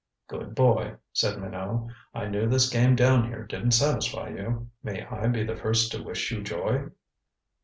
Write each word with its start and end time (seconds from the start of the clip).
"Good 0.27 0.55
boy," 0.55 0.95
said 1.13 1.39
Minot. 1.39 1.91
"I 2.11 2.25
knew 2.25 2.49
this 2.49 2.69
game 2.71 2.95
down 2.95 3.27
here 3.27 3.45
didn't 3.45 3.73
satisfy 3.75 4.29
you. 4.29 4.71
May 4.81 5.05
I 5.05 5.27
be 5.27 5.43
the 5.43 5.55
first 5.55 5.91
to 5.91 6.01
wish 6.01 6.31
you 6.31 6.41
joy?" 6.41 6.87